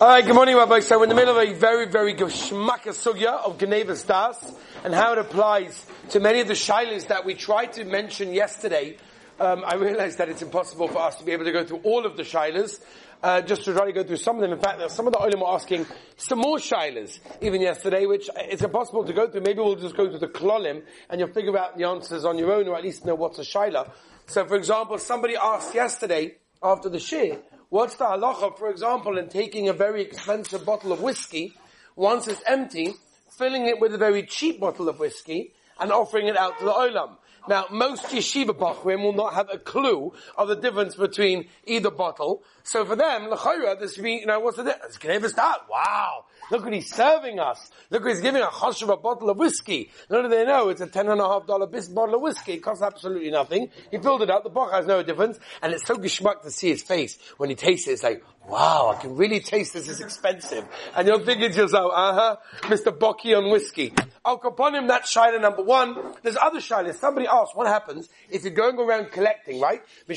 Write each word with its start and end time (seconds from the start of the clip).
Alright, 0.00 0.26
good 0.26 0.36
morning 0.36 0.54
Rabbi. 0.54 0.78
So 0.78 0.96
we're 0.96 1.06
in 1.06 1.08
the 1.08 1.16
middle 1.16 1.36
of 1.36 1.48
a 1.48 1.52
very, 1.54 1.88
very 1.88 2.14
geschmacka 2.14 2.90
sugya 2.94 3.44
of 3.44 3.58
Genevas 3.58 4.06
Das 4.06 4.54
and 4.84 4.94
how 4.94 5.10
it 5.10 5.18
applies 5.18 5.86
to 6.10 6.20
many 6.20 6.38
of 6.38 6.46
the 6.46 6.54
shilas 6.54 7.08
that 7.08 7.24
we 7.24 7.34
tried 7.34 7.72
to 7.72 7.84
mention 7.84 8.32
yesterday. 8.32 8.96
Um, 9.40 9.64
I 9.66 9.74
realized 9.74 10.18
that 10.18 10.28
it's 10.28 10.40
impossible 10.40 10.86
for 10.86 10.98
us 10.98 11.16
to 11.16 11.24
be 11.24 11.32
able 11.32 11.46
to 11.46 11.50
go 11.50 11.64
through 11.64 11.80
all 11.82 12.06
of 12.06 12.16
the 12.16 12.22
shilas, 12.22 12.80
uh, 13.24 13.40
just 13.40 13.64
to 13.64 13.72
try 13.72 13.86
to 13.86 13.92
go 13.92 14.04
through 14.04 14.18
some 14.18 14.36
of 14.36 14.42
them. 14.42 14.52
In 14.52 14.60
fact, 14.60 14.88
some 14.92 15.08
of 15.08 15.14
the 15.14 15.18
olim 15.18 15.40
were 15.40 15.48
asking 15.48 15.84
some 16.16 16.38
more 16.38 16.58
shilas 16.58 17.18
even 17.40 17.60
yesterday, 17.60 18.06
which 18.06 18.30
it's 18.36 18.62
impossible 18.62 19.02
to 19.02 19.12
go 19.12 19.28
through. 19.28 19.40
Maybe 19.40 19.58
we'll 19.58 19.74
just 19.74 19.96
go 19.96 20.08
to 20.08 20.16
the 20.16 20.28
klolim 20.28 20.84
and 21.10 21.18
you'll 21.18 21.32
figure 21.32 21.58
out 21.58 21.76
the 21.76 21.88
answers 21.88 22.24
on 22.24 22.38
your 22.38 22.52
own 22.52 22.68
or 22.68 22.76
at 22.76 22.84
least 22.84 23.04
know 23.04 23.16
what's 23.16 23.40
a 23.40 23.42
shaila. 23.42 23.90
So 24.26 24.46
for 24.46 24.54
example, 24.54 24.98
somebody 24.98 25.34
asked 25.34 25.74
yesterday 25.74 26.36
after 26.62 26.88
the 26.88 27.00
shir, 27.00 27.38
What's 27.70 27.96
the 27.96 28.06
halacha, 28.06 28.56
for 28.56 28.70
example, 28.70 29.18
in 29.18 29.28
taking 29.28 29.68
a 29.68 29.74
very 29.74 30.00
expensive 30.00 30.64
bottle 30.64 30.90
of 30.90 31.02
whiskey, 31.02 31.52
once 31.96 32.26
it's 32.26 32.40
empty, 32.46 32.94
filling 33.30 33.66
it 33.66 33.78
with 33.78 33.92
a 33.92 33.98
very 33.98 34.22
cheap 34.22 34.58
bottle 34.58 34.88
of 34.88 34.98
whiskey, 34.98 35.52
and 35.78 35.92
offering 35.92 36.28
it 36.28 36.36
out 36.36 36.58
to 36.60 36.64
the 36.64 36.72
olam? 36.72 37.18
Now, 37.46 37.66
most 37.70 38.04
yeshiva 38.06 38.58
bachrim 38.58 39.02
will 39.02 39.12
not 39.12 39.34
have 39.34 39.50
a 39.52 39.58
clue 39.58 40.14
of 40.36 40.48
the 40.48 40.56
difference 40.56 40.94
between 40.94 41.48
either 41.64 41.90
bottle. 41.90 42.42
So 42.62 42.86
for 42.86 42.96
them, 42.96 43.28
l'chayra, 43.28 43.78
this 43.78 43.98
be, 43.98 44.12
you 44.12 44.26
know, 44.26 44.40
what's 44.40 44.56
the 44.56 44.64
difference? 44.64 45.34
Wow. 45.36 46.24
Look 46.50 46.64
what 46.64 46.72
he's 46.72 46.92
serving 46.94 47.38
us. 47.38 47.70
Look 47.90 48.04
what 48.04 48.12
he's 48.12 48.20
giving 48.20 48.42
a 48.42 48.46
hush 48.46 48.82
of 48.82 48.88
a 48.88 48.96
bottle 48.96 49.30
of 49.30 49.36
whiskey. 49.36 49.90
Little 50.08 50.30
do 50.30 50.36
they 50.36 50.44
know 50.44 50.68
it's 50.68 50.80
a 50.80 50.86
ten 50.86 51.08
and 51.08 51.20
a 51.20 51.28
half 51.28 51.46
dollar 51.46 51.66
bottle 51.66 52.14
of 52.14 52.20
whiskey. 52.20 52.54
It 52.54 52.62
costs 52.62 52.82
absolutely 52.82 53.30
nothing. 53.30 53.70
He 53.90 53.98
filled 53.98 54.22
it 54.22 54.30
up. 54.30 54.44
The 54.44 54.50
bach 54.50 54.72
has 54.72 54.86
no 54.86 55.02
difference. 55.02 55.38
And 55.62 55.72
it's 55.72 55.86
so 55.86 55.96
geschmack 55.96 56.42
to 56.42 56.50
see 56.50 56.68
his 56.68 56.82
face 56.82 57.18
when 57.36 57.50
he 57.50 57.56
tastes 57.56 57.88
it. 57.88 57.92
It's 57.92 58.02
like, 58.02 58.22
wow, 58.48 58.94
I 58.96 59.00
can 59.00 59.16
really 59.16 59.40
taste 59.40 59.74
this 59.74 59.88
is 59.88 60.00
expensive. 60.00 60.66
And 60.96 61.06
you're 61.06 61.24
thinking 61.24 61.52
to 61.52 61.56
yourself, 61.56 61.92
uh-huh, 61.94 62.36
Mr. 62.62 62.96
Bocky 62.96 63.36
on 63.36 63.50
whiskey. 63.50 63.92
Al 64.24 64.38
him 64.38 64.86
that 64.88 65.04
shaila 65.04 65.40
number 65.40 65.62
one. 65.62 65.96
There's 66.22 66.36
other 66.36 66.60
shailas. 66.60 66.96
Somebody 66.96 67.26
asked, 67.26 67.56
what 67.56 67.66
happens 67.66 68.08
if 68.30 68.42
you're 68.44 68.52
going 68.52 68.78
around 68.78 69.10
collecting, 69.10 69.60
right? 69.60 69.82
We're 70.06 70.16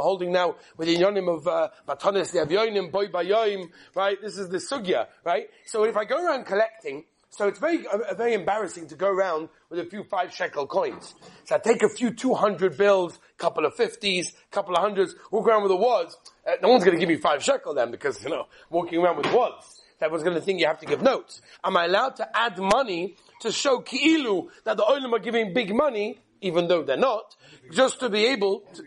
holding 0.00 0.32
now 0.32 0.56
with 0.76 0.88
the 0.88 0.96
yonim 0.96 1.34
of 1.34 1.46
uh, 1.46 1.68
Batonis, 1.88 2.32
the 2.32 2.38
Avyonim, 2.38 2.90
Boy 2.90 3.08
Bayoim, 3.08 3.70
right? 3.94 4.20
This 4.20 4.38
is 4.38 4.48
the 4.48 4.60
sugya, 4.82 5.06
right? 5.24 5.48
So 5.66 5.84
if 5.84 5.96
I 5.96 6.04
go 6.04 6.24
around 6.24 6.44
collecting, 6.44 7.04
so 7.30 7.48
it's 7.48 7.58
very, 7.58 7.86
uh, 7.86 8.14
very 8.14 8.34
embarrassing 8.34 8.88
to 8.88 8.94
go 8.94 9.08
around 9.08 9.48
with 9.70 9.78
a 9.78 9.84
few 9.84 10.04
five 10.04 10.34
shekel 10.34 10.66
coins. 10.66 11.14
So 11.44 11.54
I 11.54 11.58
take 11.58 11.82
a 11.82 11.88
few 11.88 12.12
200 12.12 12.76
bills, 12.76 13.18
couple 13.38 13.64
of 13.64 13.74
50s, 13.74 14.34
couple 14.50 14.76
of 14.76 14.82
hundreds, 14.82 15.14
walk 15.30 15.48
around 15.48 15.62
with 15.62 15.72
a 15.72 15.76
wads. 15.76 16.16
Uh, 16.46 16.52
no 16.62 16.68
one's 16.68 16.84
going 16.84 16.96
to 16.96 17.00
give 17.00 17.08
me 17.08 17.16
five 17.16 17.42
shekel 17.42 17.74
then 17.74 17.90
because, 17.90 18.22
you 18.22 18.30
know, 18.30 18.46
walking 18.70 18.98
around 18.98 19.16
with 19.16 19.32
wads. 19.32 19.80
That 20.00 20.10
was 20.10 20.22
going 20.22 20.34
to 20.34 20.42
think 20.42 20.60
you 20.60 20.66
have 20.66 20.80
to 20.80 20.86
give 20.86 21.00
notes. 21.00 21.40
Am 21.64 21.76
I 21.76 21.84
allowed 21.84 22.16
to 22.16 22.36
add 22.36 22.58
money 22.58 23.16
to 23.40 23.52
show 23.52 23.80
ki'ilu 23.80 24.48
that 24.64 24.76
the 24.76 24.84
olim 24.84 25.14
are 25.14 25.20
giving 25.20 25.54
big 25.54 25.74
money, 25.74 26.18
even 26.40 26.66
though 26.66 26.82
they're 26.82 26.96
not, 26.96 27.36
just 27.70 28.00
to 28.00 28.08
be 28.10 28.26
able 28.26 28.60
to, 28.74 28.82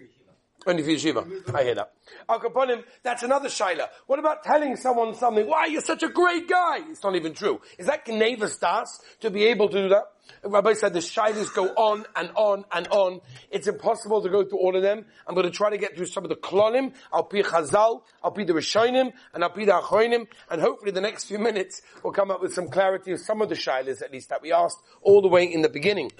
only 0.66 0.84
for 0.84 0.90
yeshiva. 0.90 1.54
I 1.54 1.64
hear 1.64 1.76
that. 1.76 1.94
Al 2.28 2.40
Kaponim, 2.40 2.84
that's 3.04 3.24
another 3.24 3.50
shaila. 3.50 3.88
What 4.08 4.20
about 4.20 4.44
telling 4.44 4.76
someone 4.76 5.14
something? 5.16 5.48
Why, 5.48 5.66
you're 5.68 5.82
such 5.82 6.04
a 6.04 6.10
great 6.10 6.48
guy! 6.48 6.80
It's 6.90 7.04
not 7.04 7.16
even 7.16 7.34
true. 7.34 7.62
Is 7.78 7.88
that 7.88 8.06
Gneva 8.06 8.60
Das 8.60 9.02
to 9.22 9.30
be 9.30 9.46
able 9.46 9.70
to 9.70 9.84
do 9.84 9.90
that? 9.90 10.04
Rabbi 10.44 10.74
said 10.74 10.94
the 10.94 11.00
shailas 11.00 11.54
go 11.54 11.68
on 11.68 12.06
and 12.16 12.32
on 12.36 12.66
and 12.72 12.88
on. 12.88 13.22
It's 13.52 13.68
impossible 13.68 14.22
to 14.22 14.30
go 14.30 14.44
through 14.44 14.60
all 14.60 14.76
of 14.76 14.82
them. 14.82 15.06
I'm 15.28 15.36
going 15.36 15.46
to 15.46 15.56
try 15.56 15.70
to 15.70 15.78
get 15.78 15.96
through 15.96 16.08
some 16.08 16.24
of 16.24 16.30
the 16.30 16.36
klolim. 16.36 16.94
I'll 17.12 17.28
be 17.28 17.44
Chazal, 17.44 18.02
I'll 18.24 18.32
be 18.32 18.44
the 18.44 18.54
Rishonim, 18.54 19.12
and 19.34 19.44
I'll 19.44 19.54
be 19.54 19.66
the 19.66 19.74
Achronim, 19.74 20.28
and 20.50 20.62
hopefully 20.62 20.92
the 20.92 21.02
next 21.02 21.26
few 21.26 21.40
minutes 21.40 21.82
will 22.04 22.12
come 22.12 22.32
up 22.32 22.42
with 22.42 22.54
some 22.54 22.70
clarity 22.70 23.12
of 23.12 23.20
some 23.20 23.42
of 23.42 23.50
the 23.50 23.56
shailas 23.56 24.02
at 24.02 24.12
least 24.12 24.30
that 24.30 24.42
we 24.42 24.52
asked 24.52 24.80
all 25.02 25.22
the 25.22 25.28
way 25.28 25.44
in 25.46 25.62
the 25.62 25.70
beginning. 25.70 26.12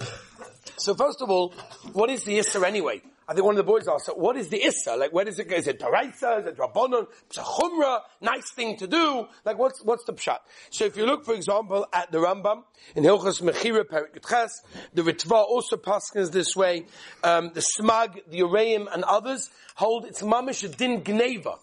So 0.78 0.94
first 0.94 1.22
of 1.22 1.30
all, 1.30 1.54
what 1.92 2.10
is 2.10 2.24
the 2.24 2.38
Isser 2.38 2.64
anyway? 2.64 3.02
I 3.28 3.34
think 3.34 3.44
one 3.44 3.54
of 3.54 3.56
the 3.56 3.70
boys 3.70 3.88
asked, 3.88 4.08
what 4.16 4.36
is 4.36 4.50
the 4.50 4.64
Issa? 4.64 4.94
Like, 4.94 5.12
where 5.12 5.24
does 5.24 5.38
it 5.40 5.48
go? 5.48 5.56
Is 5.56 5.66
it 5.66 5.80
Taraisa? 5.80 6.42
Is 6.42 6.46
it 6.46 6.56
Rabbanon? 6.58 7.08
It's 7.26 7.38
a 7.38 7.40
Chumrah? 7.40 8.00
Nice 8.20 8.52
thing 8.52 8.76
to 8.76 8.86
do? 8.86 9.26
Like, 9.44 9.58
what's, 9.58 9.82
what's 9.82 10.04
the 10.04 10.12
Pshat? 10.12 10.38
So 10.70 10.84
if 10.84 10.96
you 10.96 11.06
look, 11.06 11.24
for 11.24 11.34
example, 11.34 11.86
at 11.92 12.12
the 12.12 12.18
Rambam, 12.18 12.62
in 12.94 13.02
Hilchas 13.02 13.42
Mechira 13.42 13.82
Perek 13.84 14.14
Yud 14.14 14.28
Ches, 14.28 14.62
the 14.94 15.02
Ritva 15.02 15.44
also 15.44 15.76
passes 15.76 16.30
this 16.30 16.54
way, 16.54 16.86
um, 17.24 17.50
the 17.52 17.66
Smag, 17.80 18.20
the 18.30 18.40
Yereim, 18.40 18.86
and 18.92 19.02
others 19.02 19.50
hold 19.74 20.04
it's 20.04 20.22
Mamish 20.22 20.76
Din 20.76 21.02
Gneva. 21.02 21.58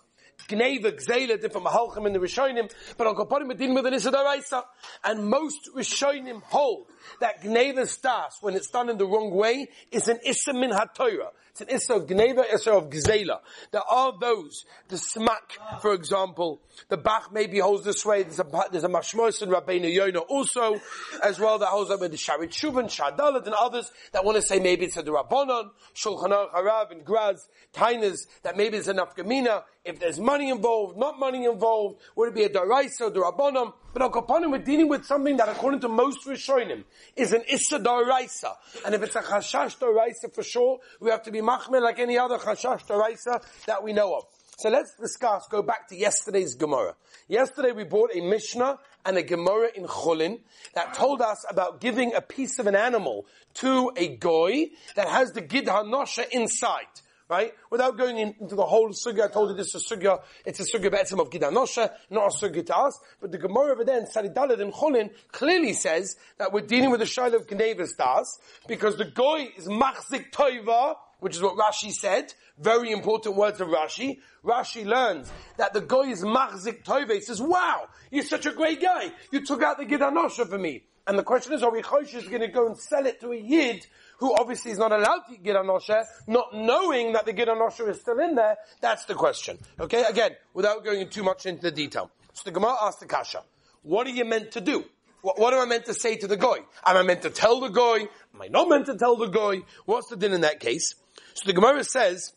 Gneva, 0.49 0.91
Gzela, 0.91 1.39
different 1.39 1.67
Mahalchim 1.67 2.05
in 2.05 2.11
the 2.11 2.19
Rishonim, 2.19 2.69
but 2.97 3.07
on 3.07 3.15
Kaparim 3.15 3.49
Medin 3.49 3.73
with 3.73 3.85
an 3.85 3.93
Issa 3.93 4.65
And 5.05 5.29
most 5.29 5.69
Rishonim 5.73 6.41
hold 6.43 6.87
that 7.19 7.41
Gnevis 7.43 8.01
Das, 8.01 8.37
when 8.41 8.55
it's 8.55 8.69
done 8.69 8.89
in 8.89 8.97
the 8.97 9.05
wrong 9.05 9.31
way, 9.31 9.67
is 9.91 10.07
an 10.07 10.19
Issa 10.25 10.53
min 10.53 10.71
HaTorah. 10.71 11.29
It's 11.53 11.61
an 11.61 11.69
Issa 11.69 11.99
Gneva, 11.99 12.51
Issa 12.51 12.71
of 12.71 12.89
Gzela. 12.89 13.39
There 13.69 13.83
are 13.87 14.17
those, 14.19 14.65
the 14.87 14.95
Smak, 14.95 15.81
for 15.81 15.93
example, 15.93 16.61
the 16.89 16.97
Bach 16.97 17.31
maybe 17.31 17.59
holds 17.59 17.85
this 17.85 18.03
way, 18.03 18.23
there's 18.23 18.39
a, 18.39 18.45
there's 18.71 18.83
a 18.83 18.89
Mashmos 18.89 19.43
and 19.43 19.51
Rabbeinu 19.51 19.93
Yonah 19.93 20.21
also, 20.21 20.81
as 21.21 21.39
well, 21.39 21.59
that 21.59 21.67
holds 21.67 21.91
up 21.91 21.99
with 21.99 22.09
the 22.09 22.17
Sharit 22.17 22.49
Shuvan, 22.49 22.85
Shadalat, 22.85 23.45
and 23.45 23.53
others 23.53 23.91
that 24.13 24.25
want 24.25 24.37
to 24.37 24.41
say 24.41 24.57
maybe 24.57 24.85
it's 24.85 24.97
a 24.97 25.03
Rabbanon, 25.03 25.69
Shulchan 25.93 26.29
Aruch 26.29 26.53
Harav, 26.53 26.89
and 26.89 27.05
Graz, 27.05 27.47
Tainas, 27.71 28.25
that 28.41 28.57
maybe 28.57 28.77
it's 28.77 28.87
enough 28.87 29.15
Gemina, 29.15 29.61
if 29.85 29.99
there's 29.99 30.19
money 30.19 30.49
involved, 30.49 30.97
not 30.97 31.19
money 31.19 31.45
involved, 31.45 31.99
would 32.15 32.29
it 32.29 32.35
be 32.35 32.43
a 32.45 32.49
Daraisa 32.49 33.13
Darabonim? 33.13 33.73
But 33.91 34.01
Al 34.01 34.11
Kapanim, 34.11 34.49
we're 34.49 34.57
dealing 34.57 34.87
with 34.87 35.05
something 35.05 35.37
that 35.37 35.49
according 35.49 35.81
to 35.81 35.89
most 35.89 36.25
Rishonim 36.25 36.83
is 37.15 37.33
an 37.33 37.43
Issa 37.47 37.79
Daraisa. 37.79 38.53
And 38.85 38.95
if 38.95 39.03
it's 39.03 39.15
a 39.15 39.21
Chashash 39.21 39.77
Daraisa 39.77 40.33
for 40.33 40.43
sure, 40.43 40.79
we 40.99 41.09
have 41.11 41.23
to 41.23 41.31
be 41.31 41.41
Machmir 41.41 41.81
like 41.81 41.99
any 41.99 42.17
other 42.17 42.37
Chashash 42.37 42.85
Daraisa 42.85 43.43
that 43.65 43.83
we 43.83 43.93
know 43.93 44.15
of. 44.15 44.23
So 44.57 44.69
let's 44.69 44.95
discuss, 44.95 45.47
go 45.49 45.63
back 45.63 45.87
to 45.89 45.95
yesterday's 45.95 46.55
Gemara. 46.55 46.95
Yesterday 47.27 47.71
we 47.71 47.85
brought 47.85 48.11
a 48.15 48.21
Mishnah 48.21 48.77
and 49.05 49.17
a 49.17 49.23
Gemara 49.23 49.69
in 49.73 49.85
Cholin 49.85 50.39
that 50.75 50.93
told 50.93 51.21
us 51.21 51.43
about 51.49 51.81
giving 51.81 52.13
a 52.13 52.21
piece 52.21 52.59
of 52.59 52.67
an 52.67 52.75
animal 52.75 53.25
to 53.55 53.91
a 53.95 54.15
goy 54.15 54.67
that 54.95 55.07
has 55.07 55.31
the 55.31 55.41
Gid 55.41 55.65
HaNosha 55.65 56.29
inside 56.29 56.85
right? 57.29 57.53
Without 57.69 57.97
going 57.97 58.17
into 58.17 58.55
the 58.55 58.65
whole 58.65 58.89
sugya, 58.89 59.25
I 59.25 59.27
told 59.27 59.49
you 59.49 59.55
this 59.55 59.73
is 59.73 59.91
a 59.91 59.95
sugya, 59.95 60.21
it's 60.45 60.59
a 60.59 60.63
sugya 60.63 60.91
be'etzim 60.91 61.19
of 61.19 61.31
Gid 61.31 61.41
HaNosha, 61.41 61.91
not 62.09 62.33
a 62.33 62.37
sugya 62.37 62.65
to 62.65 62.77
us, 62.77 62.99
but 63.21 63.31
the 63.31 63.37
Gemara 63.37 63.71
over 63.71 63.83
there 63.83 63.99
in 63.99 64.05
Saridalit 64.05 64.61
and 64.61 64.73
Cholin 64.73 65.11
clearly 65.31 65.73
says 65.73 66.15
that 66.37 66.51
we're 66.51 66.61
dealing 66.61 66.91
with 66.91 66.99
the 66.99 67.05
Shaila 67.05 67.35
of 67.35 67.47
Gnevis 67.47 67.97
Das, 67.97 68.39
because 68.67 68.97
the 68.97 69.05
Goy 69.05 69.49
is 69.57 69.67
Machzik 69.67 70.31
Toiva, 70.31 70.95
which 71.19 71.35
is 71.35 71.41
what 71.41 71.55
Rashi 71.55 71.91
said, 71.91 72.33
very 72.59 72.91
important 72.91 73.35
words 73.35 73.61
of 73.61 73.69
Rashi. 73.69 74.19
Rashi 74.43 74.85
learns 74.85 75.31
that 75.57 75.73
the 75.73 75.81
Goy 75.81 76.09
is 76.09 76.23
Machzik 76.23 76.83
Toiva, 76.83 77.13
he 77.13 77.21
says, 77.21 77.41
wow, 77.41 77.87
you're 78.11 78.23
such 78.23 78.45
a 78.45 78.51
great 78.51 78.81
guy, 78.81 79.11
you 79.31 79.45
took 79.45 79.63
out 79.63 79.77
the 79.77 79.85
Gid 79.85 80.01
HaNosha 80.01 80.47
for 80.47 80.57
me. 80.57 80.83
And 81.05 81.19
the 81.19 81.23
question 81.23 81.51
is, 81.53 81.63
are 81.63 81.71
we 81.71 81.81
Choshish 81.81 82.29
going 82.29 82.41
to 82.41 82.47
go 82.47 82.65
and 82.67 82.77
sell 82.77 83.05
it 83.05 83.19
to 83.19 83.31
a 83.33 83.35
Yid 83.35 83.85
who 84.17 84.35
obviously 84.37 84.71
is 84.71 84.77
not 84.77 84.91
allowed 84.91 85.21
to 85.29 85.37
Gid 85.37 85.55
HaNosha, 85.55 86.05
not 86.27 86.53
knowing 86.53 87.13
that 87.13 87.25
the 87.25 87.33
Gid 87.33 87.47
HaNosha 87.47 87.89
is 87.89 87.99
still 87.99 88.19
in 88.19 88.35
there, 88.35 88.57
that's 88.81 89.05
the 89.05 89.15
question. 89.15 89.57
Okay, 89.79 90.03
again, 90.03 90.31
without 90.53 90.83
going 90.83 91.09
too 91.09 91.23
much 91.23 91.45
into 91.45 91.61
the 91.61 91.71
detail. 91.71 92.09
So 92.33 92.43
the 92.45 92.51
Gemara 92.51 92.75
asks 92.81 92.99
the 92.99 93.05
Kasha, 93.05 93.43
what 93.81 94.07
are 94.07 94.11
you 94.11 94.25
meant 94.25 94.51
to 94.53 94.61
do? 94.61 94.85
What, 95.21 95.39
what 95.39 95.53
am 95.53 95.61
I 95.61 95.65
meant 95.65 95.85
to 95.85 95.93
say 95.93 96.17
to 96.17 96.27
the 96.27 96.37
goy? 96.37 96.57
Am 96.85 96.97
I 96.97 97.03
meant 97.03 97.21
to 97.23 97.29
tell 97.29 97.59
the 97.59 97.69
goy? 97.69 98.07
Am 98.33 98.41
I 98.41 98.47
not 98.47 98.69
meant 98.69 98.87
to 98.87 98.97
tell 98.97 99.15
the 99.15 99.27
goy? 99.27 99.61
What's 99.85 100.09
the 100.09 100.17
din 100.17 100.33
in 100.33 100.41
that 100.41 100.59
case? 100.59 100.95
So 101.33 101.43
the 101.45 101.53
Gemara 101.53 101.83
says, 101.83 102.33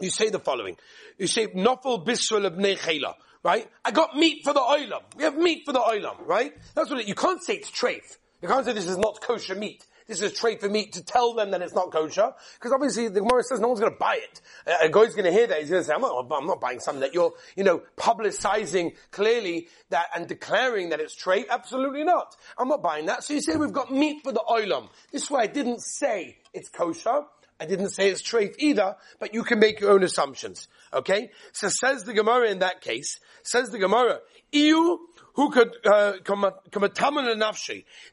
you 0.00 0.10
say 0.10 0.30
the 0.30 0.38
following. 0.38 0.76
You 1.18 1.26
say, 1.26 1.48
Nofel 1.48 2.06
Bisrel 2.06 2.46
of 2.46 2.80
Chela, 2.80 3.16
right? 3.42 3.68
I 3.84 3.90
got 3.90 4.16
meat 4.16 4.42
for 4.44 4.52
the 4.52 4.60
oilam. 4.60 5.02
We 5.16 5.24
have 5.24 5.36
meat 5.36 5.62
for 5.64 5.72
the 5.72 5.80
oilam, 5.80 6.26
right? 6.26 6.52
That's 6.74 6.90
what 6.90 7.00
it, 7.00 7.08
you 7.08 7.14
can't 7.14 7.42
say 7.42 7.54
it's 7.54 7.70
treif. 7.70 8.16
You 8.40 8.48
can't 8.48 8.64
say 8.64 8.72
this 8.72 8.86
is 8.86 8.98
not 8.98 9.20
kosher 9.20 9.54
meat 9.54 9.84
this 10.08 10.22
is 10.22 10.32
a 10.32 10.34
trait 10.34 10.60
for 10.60 10.68
me 10.68 10.86
to 10.86 11.04
tell 11.04 11.34
them 11.34 11.52
that 11.52 11.62
it's 11.62 11.74
not 11.74 11.92
kosher, 11.92 12.32
because 12.54 12.72
obviously 12.72 13.08
the 13.08 13.20
Gemara 13.20 13.42
says 13.44 13.60
no 13.60 13.68
one's 13.68 13.80
going 13.80 13.92
to 13.92 13.98
buy 13.98 14.16
it. 14.16 14.40
A 14.82 14.88
guy's 14.88 15.14
going 15.14 15.26
to 15.26 15.32
hear 15.32 15.46
that, 15.46 15.60
he's 15.60 15.70
going 15.70 15.82
to 15.82 15.86
say, 15.86 15.94
I'm 15.94 16.00
not, 16.00 16.26
I'm 16.32 16.46
not 16.46 16.60
buying 16.60 16.80
something 16.80 17.02
that 17.02 17.14
you're, 17.14 17.34
you 17.54 17.62
know, 17.62 17.82
publicizing 17.96 18.94
clearly 19.10 19.68
that 19.90 20.06
and 20.14 20.26
declaring 20.26 20.88
that 20.88 21.00
it's 21.00 21.14
trait. 21.14 21.46
Absolutely 21.50 22.04
not. 22.04 22.34
I'm 22.56 22.68
not 22.68 22.82
buying 22.82 23.06
that. 23.06 23.22
So 23.22 23.34
you 23.34 23.42
say 23.42 23.56
we've 23.56 23.72
got 23.72 23.92
meat 23.92 24.22
for 24.24 24.32
the 24.32 24.42
oilam. 24.48 24.88
This 25.12 25.30
way 25.30 25.42
I 25.42 25.46
didn't 25.46 25.82
say 25.82 26.38
it's 26.54 26.70
kosher. 26.70 27.22
I 27.60 27.66
didn't 27.66 27.90
say 27.90 28.08
it's 28.08 28.22
treif 28.22 28.54
either, 28.58 28.96
but 29.18 29.34
you 29.34 29.42
can 29.42 29.58
make 29.58 29.80
your 29.80 29.90
own 29.90 30.04
assumptions. 30.04 30.68
Okay? 30.92 31.30
So 31.52 31.68
says 31.68 32.04
the 32.04 32.14
Gemara 32.14 32.50
in 32.50 32.60
that 32.60 32.80
case, 32.80 33.18
says 33.42 33.70
the 33.70 33.78
Gemara, 33.78 34.20
Iu 34.52 34.98
who 35.34 35.50
could 35.50 35.70
uh. 35.86 36.14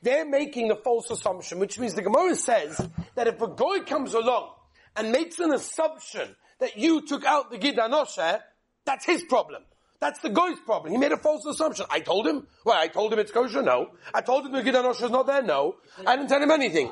They're 0.01 0.25
making 0.25 0.71
a 0.71 0.75
false 0.75 1.09
assumption, 1.09 1.59
which 1.59 1.79
means 1.79 1.93
the 1.93 2.01
Gemara 2.01 2.35
says 2.35 2.89
that 3.15 3.27
if 3.27 3.41
a 3.41 3.47
guy 3.47 3.79
comes 3.85 4.13
along 4.13 4.51
and 4.95 5.11
makes 5.11 5.39
an 5.39 5.53
assumption 5.53 6.35
that 6.59 6.77
you 6.77 7.05
took 7.05 7.25
out 7.25 7.51
the 7.51 7.57
Gid 7.57 7.79
that's 8.85 9.05
his 9.05 9.23
problem. 9.23 9.63
That's 9.99 10.19
the 10.19 10.29
guy's 10.29 10.59
problem. 10.59 10.91
He 10.91 10.97
made 10.97 11.11
a 11.11 11.17
false 11.17 11.45
assumption. 11.45 11.85
I 11.89 11.99
told 11.99 12.27
him. 12.27 12.45
Well, 12.63 12.77
I 12.77 12.87
told 12.87 13.11
him 13.11 13.19
it's 13.19 13.31
kosher. 13.31 13.63
No. 13.63 13.91
I 14.13 14.21
told 14.21 14.45
him 14.45 14.51
the 14.51 14.61
Gid 14.61 14.75
is 14.75 15.09
not 15.09 15.25
there. 15.25 15.41
No. 15.41 15.77
I 16.05 16.15
didn't 16.15 16.29
tell 16.29 16.41
him 16.41 16.51
anything. 16.51 16.91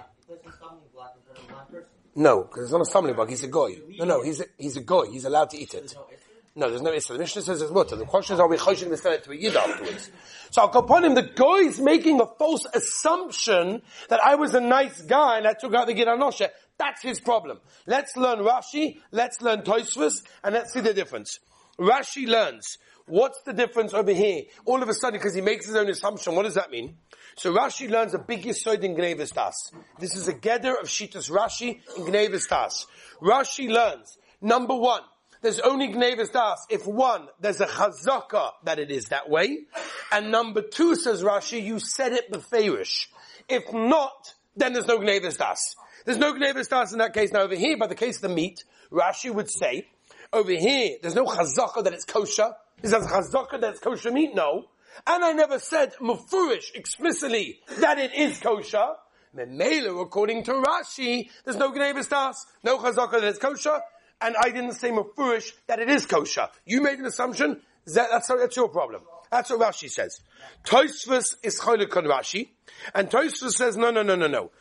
No, 2.15 2.43
because 2.43 2.63
it's 2.63 2.71
not 2.71 2.81
a 2.81 2.85
stumbling 2.85 3.15
block. 3.15 3.29
He's 3.29 3.43
a 3.43 3.47
goy. 3.47 3.79
No, 3.97 4.05
no, 4.05 4.21
he's 4.21 4.39
a, 4.39 4.45
he's 4.57 4.77
a 4.77 4.81
goy. 4.81 5.09
He's 5.11 5.25
allowed 5.25 5.49
to 5.51 5.57
eat 5.57 5.73
it. 5.73 5.95
No, 6.55 6.69
there's 6.69 6.83
no 6.83 6.94
issue. 6.94 7.13
The 7.13 7.19
Mishnah 7.19 7.41
says 7.41 7.61
it's 7.63 7.71
mutter. 7.71 7.95
The 7.95 8.05
question 8.05 8.35
is, 8.35 8.39
are 8.39 8.47
we 8.47 8.57
choshening 8.57 8.89
to 8.89 8.97
sell 8.97 9.13
it 9.13 9.23
to 9.23 9.31
a 9.31 9.35
yid 9.35 9.55
afterwards? 9.55 10.11
So 10.51 10.61
I'll 10.61 10.77
upon 10.77 11.03
him. 11.03 11.15
The 11.15 11.23
guy 11.23 11.67
is 11.67 11.79
making 11.79 12.21
a 12.21 12.27
false 12.38 12.67
assumption 12.73 13.81
that 14.09 14.23
I 14.23 14.35
was 14.35 14.53
a 14.53 14.61
nice 14.61 15.01
guy 15.01 15.39
and 15.39 15.47
I 15.47 15.53
took 15.53 15.73
out 15.73 15.88
the 15.88 15.95
gid 15.95 16.07
anosha. 16.07 16.50
That's 16.77 17.01
his 17.01 17.19
problem. 17.19 17.59
Let's 17.88 18.15
learn 18.15 18.39
Rashi. 18.39 19.00
Let's 19.11 19.41
learn 19.41 19.61
Tosfos, 19.61 20.23
and 20.44 20.53
let's 20.53 20.73
see 20.73 20.81
the 20.81 20.94
difference. 20.94 21.39
Rashi 21.79 22.27
learns. 22.27 22.77
What's 23.05 23.41
the 23.41 23.53
difference 23.53 23.94
over 23.94 24.11
here? 24.11 24.44
All 24.65 24.81
of 24.81 24.89
a 24.89 24.94
sudden, 24.94 25.19
because 25.19 25.35
he 25.35 25.41
makes 25.41 25.65
his 25.65 25.75
own 25.75 25.89
assumption, 25.89 26.35
what 26.35 26.44
does 26.44 26.55
that 26.55 26.71
mean? 26.71 26.97
So 27.35 27.53
Rashi 27.53 27.89
learns 27.89 28.13
a 28.13 28.19
big 28.19 28.44
yisoid 28.44 28.83
in 28.83 28.95
Gnevis 28.95 29.33
Das. 29.33 29.71
This 30.00 30.15
is 30.15 30.27
a 30.27 30.33
gather 30.33 30.75
of 30.75 30.88
Shitas 30.88 31.29
Rashi 31.29 31.81
in 31.97 32.05
Gnevis 32.05 32.47
Das. 32.47 32.85
Rashi 33.21 33.69
learns, 33.69 34.17
number 34.39 34.75
one, 34.75 35.01
there's 35.43 35.59
only 35.59 35.89
Gnevis 35.89 36.31
Das 36.31 36.65
if 36.69 36.87
one, 36.87 37.27
there's 37.39 37.61
a 37.61 37.67
chazaka 37.67 38.51
that 38.63 38.79
it 38.79 38.89
is 38.89 39.05
that 39.09 39.29
way, 39.29 39.59
and 40.11 40.31
number 40.31 40.63
two, 40.63 40.95
says 40.95 41.21
Rashi, 41.21 41.63
you 41.63 41.79
said 41.79 42.13
it 42.13 42.31
beferish. 42.31 43.07
If 43.47 43.71
not, 43.71 44.33
then 44.55 44.73
there's 44.73 44.87
no 44.87 44.99
Gnevis 44.99 45.37
Das. 45.37 45.75
There's 46.05 46.17
no 46.17 46.33
Gnevis 46.33 46.69
Das 46.69 46.93
in 46.93 46.99
that 46.99 47.13
case. 47.13 47.31
Now 47.31 47.41
over 47.41 47.55
here, 47.55 47.77
by 47.77 47.87
the 47.87 47.95
case 47.95 48.15
of 48.15 48.21
the 48.23 48.29
meat, 48.29 48.63
Rashi 48.91 49.33
would 49.33 49.51
say, 49.51 49.87
over 50.31 50.51
here, 50.51 50.97
there's 51.01 51.15
no 51.15 51.25
chazaka 51.25 51.83
that 51.83 51.93
it's 51.93 52.05
kosher. 52.05 52.55
Is 52.81 52.93
a 52.93 52.99
chazaka 52.99 53.61
that 53.61 53.71
it's 53.71 53.79
kosher 53.79 54.11
meat? 54.11 54.33
No. 54.33 54.65
And 55.05 55.23
I 55.23 55.33
never 55.33 55.59
said 55.59 55.93
mufurish 55.99 56.73
explicitly 56.75 57.59
that 57.79 57.99
it 57.99 58.13
is 58.13 58.39
kosher. 58.39 58.95
Memela, 59.35 59.99
according 60.01 60.43
to 60.43 60.51
Rashi, 60.53 61.29
there's 61.43 61.57
no 61.57 61.71
Gnevis 61.71 62.09
Das, 62.09 62.45
no 62.63 62.77
chazaka 62.77 63.11
that 63.11 63.23
it's 63.23 63.39
kosher, 63.39 63.79
and 64.23 64.35
I 64.37 64.49
didn't 64.49 64.73
say 64.73 64.89
mafurish 64.89 65.51
that 65.67 65.79
it 65.79 65.89
is 65.89 66.05
kosher. 66.05 66.47
You 66.65 66.81
made 66.81 66.99
an 66.99 67.05
assumption. 67.05 67.61
That, 67.87 68.07
that's, 68.09 68.27
that's 68.27 68.55
your 68.55 68.69
problem. 68.69 69.01
That's 69.29 69.49
what 69.49 69.59
Rashi 69.59 69.89
says. 69.89 70.21
Tosfos 70.63 71.35
is 71.43 71.59
cholik 71.59 71.95
on 71.97 72.05
Rashi, 72.05 72.49
and 72.95 73.09
Tosfos 73.09 73.51
says 73.51 73.75
no, 73.75 73.91
no, 73.91 74.01
no, 74.01 74.15
no, 74.15 74.27
no. 74.27 74.51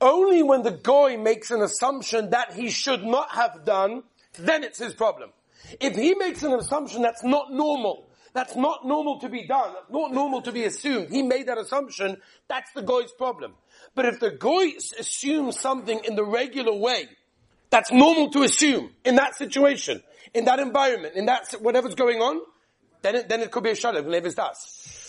Only 0.00 0.42
when 0.42 0.62
the 0.62 0.72
goy 0.72 1.16
makes 1.16 1.50
an 1.50 1.62
assumption 1.62 2.30
that 2.30 2.52
he 2.52 2.68
should 2.70 3.02
not 3.02 3.32
have 3.32 3.64
done, 3.64 4.02
then 4.38 4.62
it's 4.62 4.78
his 4.78 4.94
problem. 4.94 5.30
If 5.80 5.96
he 5.96 6.14
makes 6.14 6.42
an 6.42 6.52
assumption 6.52 7.02
that's 7.02 7.24
not 7.24 7.52
normal, 7.52 8.08
that's 8.34 8.54
not 8.54 8.86
normal 8.86 9.18
to 9.20 9.28
be 9.28 9.46
done, 9.46 9.72
that's 9.72 9.90
not 9.90 10.12
normal 10.12 10.42
to 10.42 10.52
be 10.52 10.64
assumed, 10.64 11.10
he 11.10 11.22
made 11.22 11.46
that 11.46 11.58
assumption, 11.58 12.18
that's 12.48 12.70
the 12.72 12.82
goy's 12.82 13.12
problem. 13.12 13.54
But 13.94 14.04
if 14.04 14.20
the 14.20 14.30
goy 14.30 14.72
assumes 14.98 15.58
something 15.58 16.00
in 16.04 16.14
the 16.14 16.24
regular 16.24 16.74
way, 16.74 17.08
that's 17.70 17.92
normal 17.92 18.30
to 18.30 18.42
assume 18.42 18.90
in 19.04 19.16
that 19.16 19.36
situation, 19.36 20.02
in 20.34 20.44
that 20.46 20.58
environment, 20.58 21.14
in 21.14 21.26
that 21.26 21.54
whatever's 21.60 21.94
going 21.94 22.20
on. 22.20 22.40
Then 23.02 23.14
it, 23.14 23.28
then 23.28 23.40
it 23.40 23.50
could 23.50 23.62
be 23.62 23.70
a 23.70 23.76
shalom. 23.76 24.06
Levis 24.06 24.34
does. 24.34 24.56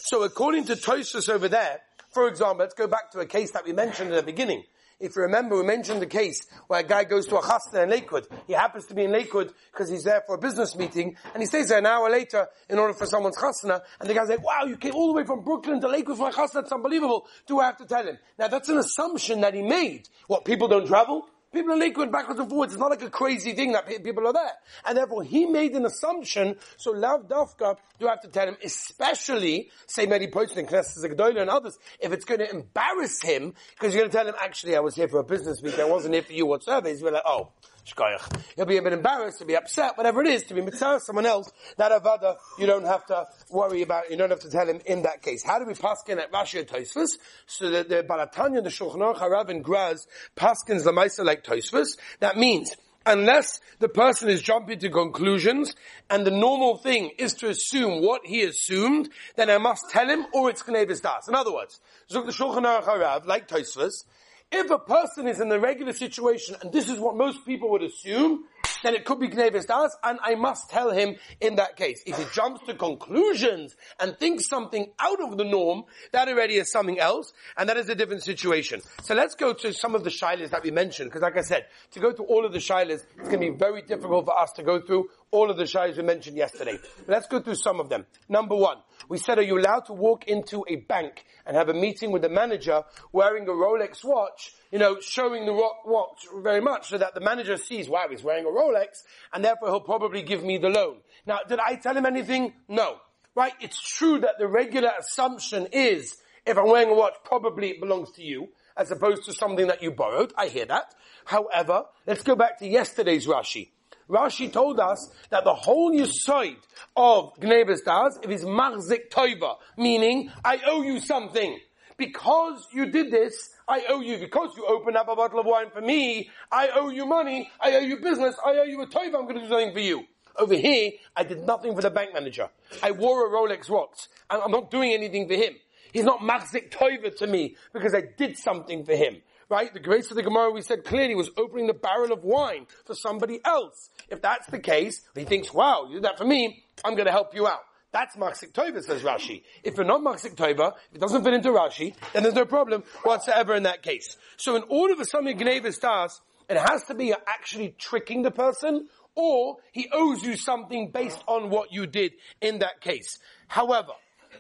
So 0.06 0.24
according 0.24 0.66
to 0.66 0.76
Tosfos 0.76 1.30
over 1.30 1.48
there, 1.48 1.80
for 2.12 2.28
example, 2.28 2.58
let's 2.58 2.74
go 2.74 2.88
back 2.88 3.12
to 3.12 3.20
a 3.20 3.26
case 3.26 3.52
that 3.52 3.66
we 3.66 3.74
mentioned 3.74 4.12
at 4.12 4.16
the 4.16 4.24
beginning. 4.24 4.64
If 5.00 5.16
you 5.16 5.22
remember, 5.22 5.56
we 5.56 5.64
mentioned 5.64 6.02
the 6.02 6.08
case 6.08 6.46
where 6.68 6.82
a 6.82 6.84
guy 6.84 7.06
goes 7.06 7.26
to 7.28 7.38
a 7.38 7.42
chasna 7.42 7.84
in 7.84 7.90
Lakewood. 7.90 8.28
He 8.48 8.54
happens 8.54 8.86
to 8.88 8.94
be 8.94 9.06
in 9.06 9.12
Lakewood 9.14 9.54
because 9.72 9.90
he's 9.90 10.04
there 10.04 10.22
for 10.28 10.36
a 10.36 10.38
business 10.38 10.76
meeting, 10.76 11.16
and 11.34 11.42
he 11.42 11.48
stays 11.48 11.70
there 11.70 11.78
an 11.78 11.86
hour 11.86 12.10
later 12.10 12.48
in 12.70 12.78
order 12.78 12.94
for 12.94 13.06
someone's 13.06 13.38
chasna, 13.38 13.82
and 14.02 14.10
the 14.10 14.14
guy's 14.14 14.28
like, 14.28 14.44
wow, 14.44 14.66
you 14.66 14.76
came 14.76 14.94
all 14.96 15.08
the 15.08 15.14
way 15.14 15.24
from 15.24 15.42
Brooklyn 15.42 15.80
to 15.80 15.88
Lakewood 15.88 16.18
for 16.18 16.30
a 16.30 16.34
chasna, 16.34 16.56
that's 16.56 16.72
unbelievable. 16.74 17.28
Do 17.48 17.62
I 17.62 17.68
have 17.68 17.78
to 17.78 17.86
tell 17.86 18.06
him? 18.06 18.18
Now 18.38 18.50
that's 18.50 18.68
an 18.68 18.78
assumption 18.78 19.40
that 19.42 19.54
he 19.54 19.62
made. 19.62 20.10
What, 20.28 20.44
people 20.44 20.68
don't 20.68 20.86
travel? 20.86 21.30
People 21.52 21.74
are 21.74 21.78
liquid 21.78 22.12
backwards 22.12 22.40
and 22.40 22.50
forwards. 22.50 22.74
It's 22.74 22.80
not 22.80 22.92
like 22.92 23.02
a 23.02 23.10
crazy 23.10 23.54
thing 23.54 23.72
that 23.72 23.88
people 23.88 24.28
are 24.28 24.34
there. 24.34 24.52
And 24.86 24.98
therefore, 24.98 25.24
he 25.24 25.46
made 25.48 25.72
an 25.74 25.86
assumption, 25.86 26.58
so 26.78 26.92
Lav 26.92 27.28
Dafka, 27.28 27.78
you 28.00 28.08
have 28.08 28.22
to 28.22 28.28
tell 28.28 28.48
him, 28.48 28.58
especially, 28.64 29.72
say 29.88 30.06
Mary 30.06 30.28
Poitin, 30.28 30.70
Knesset 30.70 31.04
Zagdoila 31.04 31.42
and 31.42 31.50
others, 31.50 31.78
if 32.00 32.12
it's 32.12 32.26
going 32.26 32.40
to 32.40 32.50
embarrass 32.50 33.22
him, 33.22 33.54
because 33.72 33.94
you're 33.94 34.04
going 34.04 34.12
to 34.12 34.18
tell 34.18 34.28
him, 34.28 34.36
actually, 34.40 34.76
I 34.76 34.80
was 34.80 34.96
here 34.96 35.08
for 35.08 35.20
a 35.20 35.24
business 35.24 35.64
meeting, 35.64 35.82
I 35.82 35.86
wasn't 35.86 36.14
here 36.14 36.24
for 36.24 36.34
you 36.34 36.46
whatsoever, 36.46 36.88
he's 36.88 37.02
be 37.02 37.10
like, 37.10 37.24
oh, 37.26 37.50
shkoyach. 37.86 38.42
He'll 38.56 38.66
be 38.66 38.78
a 38.78 38.82
bit 38.82 38.94
embarrassed, 38.94 39.40
he'll 39.40 39.48
be 39.48 39.56
upset, 39.56 39.98
whatever 39.98 40.22
it 40.22 40.28
is, 40.28 40.44
to 40.44 40.54
be 40.54 40.62
mitzvah 40.62 41.00
someone 41.00 41.26
else, 41.26 41.52
that 41.78 41.92
avada, 41.92 42.38
you 42.58 42.68
don't 42.68 42.86
have 42.86 43.06
to 43.08 43.28
worry 43.50 43.82
about, 43.82 44.10
you 44.12 44.18
don't 44.18 44.30
have 44.30 44.42
to 44.42 44.50
tell 44.50 44.68
him 44.68 44.82
in 44.86 45.04
that 45.04 45.22
case. 45.22 45.44
How 45.44 45.60
do 45.60 45.66
we 45.66 45.74
paskin 45.74 46.18
at 46.18 46.32
Rashi 46.32 46.60
and 46.60 46.68
Tosfos? 46.68 47.18
So 47.48 47.70
that 47.72 47.90
the 47.90 48.04
Baal 48.04 48.26
HaTanya, 48.28 48.64
the 48.64 48.70
Shulchan 48.70 48.98
Aruch, 48.98 49.18
Harav, 49.18 49.50
and 49.50 49.64
Graz, 49.64 50.08
paskins 50.36 50.86
Lamaisa 50.86 51.26
like 51.26 51.39
Tosfos. 51.44 51.98
That 52.20 52.38
means, 52.38 52.72
unless 53.06 53.60
the 53.80 53.90
person 53.90 54.30
is 54.30 54.42
jumping 54.42 54.80
to 54.80 54.90
conclusions 54.90 55.76
and 56.10 56.26
the 56.26 56.32
normal 56.32 56.78
thing 56.78 57.12
is 57.18 57.34
to 57.36 57.50
assume 57.50 58.04
what 58.04 58.22
he 58.26 58.44
assumed, 58.44 59.10
then 59.36 59.50
I 59.50 59.58
must 59.58 59.90
tell 59.90 60.08
him 60.08 60.26
or 60.34 60.50
it's 60.50 60.64
Gnevis 60.64 61.02
Das. 61.02 61.28
In 61.28 61.36
other 61.36 61.54
words, 61.54 61.80
Zuk 62.12 62.26
the 62.26 62.32
Shulchan 62.32 62.64
Aruch 62.64 62.84
Harav, 62.84 63.26
like 63.26 63.48
Tosfos, 63.48 64.06
if 64.52 64.72
a 64.72 64.80
person 64.80 65.28
is 65.28 65.40
in 65.40 65.50
the 65.50 65.60
regular 65.60 65.94
situation, 65.94 66.56
and 66.62 66.72
this 66.72 66.90
is 66.90 67.00
what 67.00 67.16
most 67.16 67.46
people 67.46 67.70
would 67.72 67.84
assume, 67.84 68.46
then 68.84 68.96
it 68.96 69.06
could 69.06 69.20
be 69.20 69.28
Gnevis 69.28 69.68
Das, 69.68 69.96
and 70.04 70.20
I 70.24 70.36
must 70.36 70.70
tell 70.70 70.92
him 70.92 71.16
in 71.42 71.56
that 71.56 71.76
case. 71.76 72.02
If 72.06 72.18
he 72.18 72.26
jumps 72.34 72.66
to 72.68 72.74
conclusions 72.74 73.76
and 74.00 74.18
thinks 74.18 74.48
something 74.48 74.92
out 75.00 75.22
of 75.22 75.38
the 75.38 75.44
norm, 75.44 75.84
that 76.12 76.28
already 76.28 76.56
is 76.56 76.72
something 76.72 77.00
else, 77.00 77.34
and 77.58 77.70
that 77.70 77.78
is 77.78 77.90
a 77.90 77.96
different 77.96 78.24
situation. 78.24 78.82
So 79.04 79.16
let's 79.16 79.36
go 79.36 79.54
to 79.54 79.74
some 79.74 79.96
of 79.96 80.04
the 80.04 80.10
shilas 80.10 80.50
that 80.52 80.64
we 80.64 80.72
mentioned, 80.72 81.10
because 81.10 81.22
like 81.22 81.38
I 81.38 81.42
said, 81.42 81.68
to 81.92 82.00
go 82.00 82.12
through 82.12 82.26
all 82.26 82.46
of 82.46 82.54
the 82.54 82.60
shilas, 82.60 83.04
it's 83.18 83.30
going 83.30 83.42
to 83.42 83.52
be 83.52 83.58
very 83.58 83.82
difficult 83.82 84.26
for 84.26 84.38
us 84.38 84.52
to 84.54 84.64
go 84.64 84.80
through 84.80 85.10
all 85.32 85.50
of 85.50 85.58
the 85.58 85.64
shilas 85.64 85.98
we 85.98 86.04
mentioned 86.04 86.38
yesterday. 86.38 86.80
Let's 87.08 87.28
go 87.28 87.40
through 87.40 87.56
some 87.56 87.80
of 87.80 87.90
them. 87.90 88.06
Number 88.28 88.56
one, 88.56 88.78
we 89.10 89.18
said, 89.18 89.40
are 89.40 89.44
you 89.44 89.60
allowed 89.60 89.88
to 89.88 89.94
walk 89.94 90.28
into 90.28 90.64
a 90.70 90.78
bank 90.78 91.26
and 91.46 91.58
have 91.58 91.68
a 91.68 91.74
meeting 91.74 92.12
with 92.12 92.22
the 92.22 92.30
manager 92.30 92.84
wearing 93.12 93.44
a 93.48 93.52
Rolex 93.52 94.04
watch, 94.04 94.54
you 94.72 94.78
know, 94.78 95.00
showing 95.02 95.46
the 95.46 95.54
watch 95.54 96.28
very 96.44 96.62
much 96.62 96.90
so 96.90 96.98
that 97.00 97.16
the 97.16 97.20
manager 97.20 97.58
sees, 97.58 97.90
wow, 97.90 98.06
he's 98.10 98.24
wearing 98.24 98.46
a 98.46 98.50
Rolex, 98.50 99.04
and 99.34 99.44
therefore 99.44 99.70
he'll 99.70 99.82
probably 99.82 100.22
give 100.22 100.44
me 100.44 100.60
the 100.60 100.70
loan. 100.70 100.98
Now, 101.26 101.40
did 101.48 101.60
I 101.60 101.76
tell 101.76 101.98
him 101.98 102.06
anything? 102.06 102.54
No. 102.68 102.98
Right? 103.36 103.54
It's 103.60 103.82
true 103.82 104.20
that 104.20 104.38
the 104.38 104.48
regular 104.48 104.92
assumption 105.00 105.68
is, 105.72 106.16
if 106.46 106.58
I'm 106.58 106.68
wearing 106.68 106.90
a 106.90 106.96
watch, 106.96 107.16
probably 107.24 107.72
it 107.72 107.80
belongs 107.80 108.12
to 108.12 108.24
you, 108.24 108.50
as 108.78 108.92
opposed 108.92 109.26
to 109.26 109.34
something 109.34 109.68
that 109.68 109.82
you 109.82 109.92
borrowed. 109.92 110.34
I 110.38 110.48
hear 110.48 110.66
that. 110.66 110.94
However, 111.26 111.86
let's 112.06 112.24
go 112.24 112.36
back 112.36 112.60
to 112.60 112.68
yesterday's 112.68 113.28
Rashi. 113.28 113.70
Rashi 114.10 114.52
told 114.52 114.80
us 114.80 115.12
that 115.30 115.44
the 115.44 115.54
whole 115.54 116.06
side 116.06 116.58
of 116.96 117.40
Gnevis 117.40 117.84
Das 117.86 118.18
is 118.24 118.44
Machzik 118.44 119.10
Toiva, 119.12 119.58
meaning, 119.78 120.32
I 120.44 120.60
owe 120.66 120.82
you 120.82 121.00
something. 121.00 121.60
Because 121.96 122.68
you 122.74 122.88
did 122.88 123.12
this, 123.12 123.50
I 123.68 123.84
owe 123.90 124.02
you. 124.02 124.18
Because 124.18 124.52
you 124.58 124.66
opened 124.66 124.98
up 124.98 125.10
a 125.10 125.16
bottle 125.16 125.40
of 125.40 125.46
wine 125.46 125.70
for 125.72 125.82
me, 125.82 126.30
I 126.52 126.70
owe 126.74 126.90
you 126.90 127.06
money, 127.06 127.52
I 127.60 127.76
owe 127.76 127.80
you 127.80 127.98
business, 127.98 128.36
I 128.44 128.58
owe 128.58 128.64
you 128.64 128.82
a 128.82 128.88
Toiva, 128.88 129.16
I'm 129.16 129.24
going 129.24 129.36
to 129.36 129.42
do 129.42 129.50
something 129.50 129.74
for 129.74 129.80
you. 129.80 130.06
Over 130.38 130.56
here, 130.56 130.92
I 131.16 131.24
did 131.24 131.46
nothing 131.46 131.76
for 131.76 131.82
the 131.82 131.90
bank 131.90 132.14
manager. 132.14 132.50
I 132.82 132.92
wore 132.92 133.28
a 133.28 133.30
Rolex 133.30 133.70
watch, 133.70 134.08
and 134.30 134.42
I'm 134.42 134.52
not 134.52 134.72
doing 134.72 134.94
anything 134.94 135.28
for 135.28 135.36
him. 135.36 135.54
He's 135.92 136.06
not 136.06 136.22
Machzik 136.22 136.72
Toiva 136.72 137.16
to 137.18 137.28
me 137.28 137.58
because 137.74 137.94
I 137.94 138.04
did 138.18 138.38
something 138.38 138.86
for 138.86 138.96
him 138.96 139.22
right? 139.50 139.74
The 139.74 139.80
grace 139.80 140.10
of 140.12 140.16
the 140.16 140.24
Gemara, 140.24 140.52
we 140.52 140.62
said 140.62 140.86
clearly, 140.86 141.16
was 141.16 141.30
opening 141.38 141.68
the 141.68 141.74
barrel 141.74 142.12
of 142.12 142.24
wine 142.24 142.68
for 142.86 142.94
somebody 142.94 143.40
else. 143.44 143.90
If 144.10 144.22
that's 144.22 144.48
the 144.48 144.60
case, 144.60 145.02
he 145.16 145.26
thinks, 145.26 145.54
wow, 145.54 145.86
you 145.88 145.96
did 145.96 146.04
that 146.04 146.18
for 146.18 146.26
me, 146.26 146.64
I'm 146.86 146.96
to 146.96 147.12
help 147.12 147.36
you 147.36 147.48
out. 147.48 147.62
That's 147.92 148.16
Machzik 148.16 148.52
Tova, 148.52 148.84
says 148.84 149.02
Rashi. 149.02 149.42
If 149.64 149.76
you're 149.76 149.86
not 149.86 150.02
Machzik 150.02 150.36
Tova, 150.36 150.74
if 150.90 150.96
it 150.96 151.02
doesn't 151.02 151.24
fit 151.24 151.34
into 151.34 151.50
Rashi, 151.50 151.96
then 152.14 152.22
there's 152.22 152.36
no 152.36 152.46
problem 152.46 152.84
whatsoever 153.04 153.56
in 153.56 153.64
that 153.64 153.82
case. 153.82 154.16
So 154.38 154.56
in 154.56 154.64
order 154.70 154.96
for 154.96 155.06
something 155.06 155.38
Gnevis 155.38 155.80
Das, 155.80 156.22
it 156.48 156.58
has 156.58 156.84
to 156.86 156.94
be 156.94 157.14
actually 157.28 157.76
tricking 157.80 158.22
the 158.22 158.32
person, 158.32 158.88
or 159.16 159.58
he 159.72 159.90
owes 159.92 160.24
you 160.24 160.36
something 160.38 160.92
based 160.92 161.24
on 161.28 161.50
what 161.50 161.74
you 161.74 161.88
did 161.88 162.14
in 162.42 162.60
that 162.60 162.82
case. 162.82 163.18
However, 163.48 163.94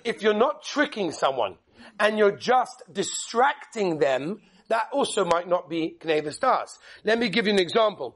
if 0.03 0.21
you're 0.21 0.35
not 0.35 0.63
tricking 0.63 1.11
someone, 1.11 1.55
and 1.99 2.17
you're 2.17 2.35
just 2.35 2.83
distracting 2.91 3.99
them, 3.99 4.41
that 4.69 4.87
also 4.91 5.25
might 5.25 5.47
not 5.47 5.69
be 5.69 5.97
Gnevis 5.99 6.39
Das. 6.39 6.79
Let 7.03 7.19
me 7.19 7.29
give 7.29 7.45
you 7.45 7.53
an 7.53 7.59
example. 7.59 8.15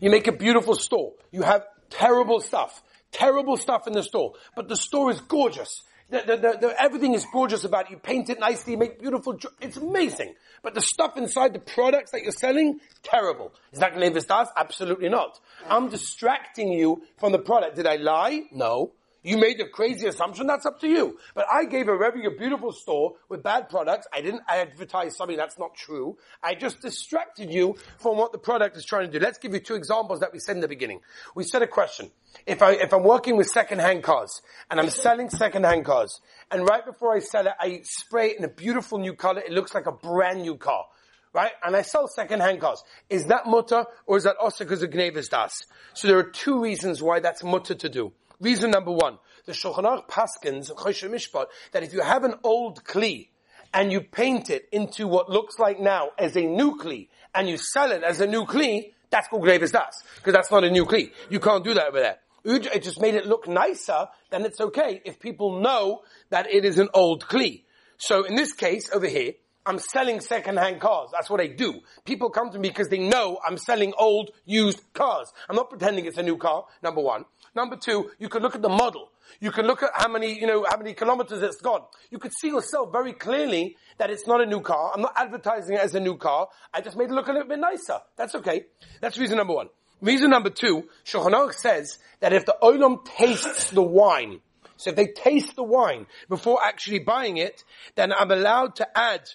You 0.00 0.10
make 0.10 0.26
a 0.26 0.32
beautiful 0.32 0.74
store. 0.74 1.12
You 1.30 1.42
have 1.42 1.64
terrible 1.90 2.40
stuff. 2.40 2.82
Terrible 3.12 3.56
stuff 3.56 3.86
in 3.86 3.92
the 3.92 4.02
store. 4.02 4.34
But 4.54 4.68
the 4.68 4.76
store 4.76 5.10
is 5.10 5.20
gorgeous. 5.20 5.82
The, 6.10 6.22
the, 6.26 6.36
the, 6.36 6.74
everything 6.82 7.14
is 7.14 7.24
gorgeous 7.32 7.62
about 7.64 7.86
it. 7.86 7.92
You 7.92 7.96
paint 7.98 8.30
it 8.30 8.40
nicely, 8.40 8.72
you 8.72 8.78
make 8.78 8.98
beautiful, 8.98 9.38
it's 9.60 9.76
amazing. 9.76 10.34
But 10.60 10.74
the 10.74 10.80
stuff 10.80 11.16
inside 11.16 11.52
the 11.52 11.60
products 11.60 12.10
that 12.10 12.22
you're 12.22 12.32
selling, 12.32 12.80
terrible. 13.04 13.52
Is 13.72 13.78
that 13.78 13.94
Gnevis 13.94 14.26
Das? 14.26 14.48
Absolutely 14.56 15.08
not. 15.08 15.38
I'm 15.68 15.88
distracting 15.88 16.72
you 16.72 17.02
from 17.18 17.30
the 17.30 17.38
product. 17.38 17.76
Did 17.76 17.86
I 17.86 17.96
lie? 17.96 18.42
No. 18.50 18.92
You 19.22 19.36
made 19.36 19.60
a 19.60 19.68
crazy 19.68 20.06
assumption, 20.06 20.46
that's 20.46 20.64
up 20.64 20.80
to 20.80 20.88
you. 20.88 21.18
But 21.34 21.46
I 21.52 21.64
gave 21.64 21.88
a 21.88 21.96
very 21.98 22.26
beautiful 22.38 22.72
store 22.72 23.16
with 23.28 23.42
bad 23.42 23.68
products. 23.68 24.06
I 24.14 24.22
didn't 24.22 24.42
advertise 24.48 25.16
something 25.16 25.36
that's 25.36 25.58
not 25.58 25.74
true. 25.74 26.16
I 26.42 26.54
just 26.54 26.80
distracted 26.80 27.52
you 27.52 27.76
from 27.98 28.16
what 28.16 28.32
the 28.32 28.38
product 28.38 28.78
is 28.78 28.84
trying 28.84 29.10
to 29.10 29.18
do. 29.18 29.22
Let's 29.22 29.38
give 29.38 29.52
you 29.52 29.60
two 29.60 29.74
examples 29.74 30.20
that 30.20 30.32
we 30.32 30.38
said 30.38 30.56
in 30.56 30.62
the 30.62 30.68
beginning. 30.68 31.00
We 31.34 31.44
said 31.44 31.60
a 31.60 31.66
question. 31.66 32.10
If 32.46 32.62
I, 32.62 32.72
if 32.72 32.94
I'm 32.94 33.02
working 33.02 33.36
with 33.36 33.48
second-hand 33.48 34.02
cars, 34.02 34.40
and 34.70 34.80
I'm 34.80 34.88
selling 34.88 35.28
second-hand 35.28 35.84
cars, 35.84 36.20
and 36.50 36.66
right 36.66 36.84
before 36.84 37.14
I 37.14 37.18
sell 37.18 37.46
it, 37.46 37.52
I 37.60 37.82
spray 37.84 38.30
it 38.30 38.38
in 38.38 38.44
a 38.44 38.48
beautiful 38.48 38.98
new 38.98 39.12
color, 39.12 39.42
it 39.42 39.52
looks 39.52 39.74
like 39.74 39.86
a 39.86 39.92
brand 39.92 40.42
new 40.42 40.56
car 40.56 40.86
right? 41.32 41.52
And 41.62 41.76
I 41.76 41.82
sell 41.82 42.08
second-hand 42.08 42.60
cars. 42.60 42.82
Is 43.08 43.26
that 43.26 43.46
mutter 43.46 43.84
or 44.06 44.16
is 44.16 44.24
that 44.24 44.36
also 44.38 44.64
because 44.64 44.82
of 44.82 44.90
Gnevis 44.90 45.30
Das? 45.30 45.62
So 45.94 46.08
there 46.08 46.18
are 46.18 46.24
two 46.24 46.60
reasons 46.60 47.00
why 47.00 47.20
that's 47.20 47.44
mutter 47.44 47.76
to 47.76 47.88
do. 47.88 48.12
Reason 48.40 48.70
number 48.70 48.92
one, 48.92 49.18
the 49.44 49.52
Shulchan 49.52 49.84
Aruch 49.84 50.08
Paskins, 50.08 50.70
Mishpat, 50.74 51.46
that 51.72 51.82
if 51.82 51.92
you 51.92 52.00
have 52.00 52.24
an 52.24 52.34
old 52.42 52.84
Kli, 52.84 53.28
and 53.72 53.92
you 53.92 54.00
paint 54.00 54.50
it 54.50 54.68
into 54.72 55.06
what 55.06 55.30
looks 55.30 55.58
like 55.58 55.78
now 55.78 56.08
as 56.18 56.36
a 56.36 56.40
new 56.40 56.76
Kli, 56.76 57.08
and 57.34 57.48
you 57.48 57.56
sell 57.56 57.92
it 57.92 58.02
as 58.02 58.20
a 58.20 58.26
new 58.26 58.44
Kli, 58.44 58.92
that's 59.10 59.28
called 59.28 59.44
Gnevis 59.44 59.72
Das. 59.72 60.02
Because 60.16 60.32
that's 60.32 60.50
not 60.50 60.64
a 60.64 60.70
new 60.70 60.86
Kli. 60.86 61.12
You 61.28 61.38
can't 61.38 61.62
do 61.62 61.74
that 61.74 61.88
over 61.88 62.00
there. 62.00 62.18
It 62.44 62.82
just 62.82 63.00
made 63.00 63.14
it 63.14 63.26
look 63.26 63.46
nicer, 63.46 64.08
then 64.30 64.44
it's 64.44 64.60
okay 64.60 65.02
if 65.04 65.20
people 65.20 65.60
know 65.60 66.02
that 66.30 66.52
it 66.52 66.64
is 66.64 66.78
an 66.78 66.88
old 66.94 67.26
Kli. 67.26 67.64
So 67.98 68.24
in 68.24 68.34
this 68.34 68.52
case, 68.54 68.90
over 68.92 69.06
here, 69.06 69.34
I'm 69.66 69.78
selling 69.78 70.20
second-hand 70.20 70.80
cars. 70.80 71.10
That's 71.12 71.28
what 71.28 71.40
I 71.40 71.48
do. 71.48 71.80
People 72.06 72.30
come 72.30 72.50
to 72.50 72.58
me 72.58 72.68
because 72.68 72.88
they 72.88 72.98
know 72.98 73.38
I'm 73.46 73.58
selling 73.58 73.92
old, 73.98 74.30
used 74.46 74.80
cars. 74.94 75.30
I'm 75.50 75.56
not 75.56 75.68
pretending 75.68 76.06
it's 76.06 76.16
a 76.16 76.22
new 76.22 76.38
car, 76.38 76.64
number 76.82 77.02
one. 77.02 77.26
Number 77.54 77.76
two, 77.76 78.10
you 78.18 78.28
can 78.28 78.42
look 78.42 78.54
at 78.54 78.62
the 78.62 78.68
model. 78.68 79.10
You 79.40 79.50
can 79.50 79.66
look 79.66 79.82
at 79.82 79.90
how 79.94 80.08
many, 80.08 80.38
you 80.38 80.46
know, 80.46 80.64
how 80.68 80.76
many 80.76 80.94
kilometers 80.94 81.42
it's 81.42 81.60
gone. 81.60 81.82
You 82.10 82.18
could 82.18 82.32
see 82.32 82.48
yourself 82.48 82.90
very 82.92 83.12
clearly 83.12 83.76
that 83.98 84.10
it's 84.10 84.26
not 84.26 84.40
a 84.40 84.46
new 84.46 84.60
car. 84.60 84.92
I'm 84.94 85.02
not 85.02 85.14
advertising 85.16 85.76
it 85.76 85.80
as 85.80 85.94
a 85.94 86.00
new 86.00 86.16
car. 86.16 86.48
I 86.72 86.80
just 86.80 86.96
made 86.96 87.10
it 87.10 87.12
look 87.12 87.28
a 87.28 87.32
little 87.32 87.48
bit 87.48 87.58
nicer. 87.58 87.98
That's 88.16 88.34
okay. 88.36 88.66
That's 89.00 89.18
reason 89.18 89.36
number 89.36 89.54
one. 89.54 89.68
Reason 90.00 90.30
number 90.30 90.50
two, 90.50 90.88
Shulchan 91.04 91.52
says 91.52 91.98
that 92.20 92.32
if 92.32 92.46
the 92.46 92.56
olam 92.62 93.04
tastes 93.04 93.70
the 93.70 93.82
wine, 93.82 94.40
so 94.76 94.90
if 94.90 94.96
they 94.96 95.08
taste 95.08 95.56
the 95.56 95.62
wine 95.62 96.06
before 96.28 96.58
actually 96.64 97.00
buying 97.00 97.36
it, 97.36 97.64
then 97.96 98.12
I'm 98.12 98.30
allowed 98.30 98.76
to 98.76 98.98
add 98.98 99.28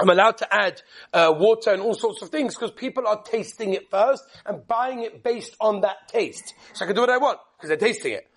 I'm 0.00 0.10
allowed 0.10 0.38
to 0.38 0.54
add 0.54 0.82
uh, 1.12 1.34
water 1.36 1.72
and 1.72 1.82
all 1.82 1.94
sorts 1.94 2.22
of 2.22 2.28
things 2.28 2.54
because 2.54 2.70
people 2.70 3.06
are 3.06 3.22
tasting 3.22 3.74
it 3.74 3.90
first 3.90 4.24
and 4.46 4.66
buying 4.66 5.02
it 5.02 5.22
based 5.22 5.56
on 5.60 5.80
that 5.80 6.08
taste. 6.08 6.54
So 6.74 6.84
I 6.84 6.86
can 6.86 6.94
do 6.94 7.02
what 7.02 7.10
I 7.10 7.18
want 7.18 7.40
because 7.56 7.68
they're 7.68 7.76
tasting 7.76 8.12
it. 8.12 8.28